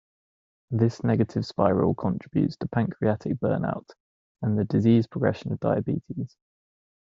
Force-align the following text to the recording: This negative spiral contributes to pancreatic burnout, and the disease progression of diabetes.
This 0.71 1.03
negative 1.03 1.45
spiral 1.45 1.93
contributes 1.93 2.55
to 2.57 2.67
pancreatic 2.67 3.33
burnout, 3.33 3.87
and 4.41 4.57
the 4.57 4.65
disease 4.65 5.05
progression 5.05 5.51
of 5.51 5.59
diabetes. 5.59 6.35